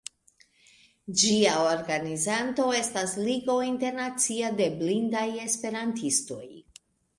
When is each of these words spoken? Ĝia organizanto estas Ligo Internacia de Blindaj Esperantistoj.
Ĝia 1.23 1.51
organizanto 1.73 2.65
estas 2.79 3.13
Ligo 3.29 3.59
Internacia 3.69 4.51
de 4.63 4.69
Blindaj 4.83 5.29
Esperantistoj. 5.47 6.45